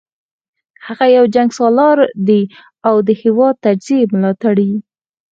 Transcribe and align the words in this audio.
هغه 0.85 1.05
یو 1.17 1.25
جنګسالار 1.35 1.97
دی 2.27 2.41
او 2.87 2.95
د 3.07 3.09
هیواد 3.21 3.55
د 3.59 3.61
تجزیې 3.65 4.09
ملاتړی 4.13 4.71